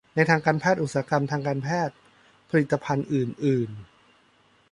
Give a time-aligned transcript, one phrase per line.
[0.15, 1.95] ในทางการแพทย์ อุตสาหกรรมทางการแพทย์
[2.49, 3.69] ผลิตภัณฑ์อื่นอื่น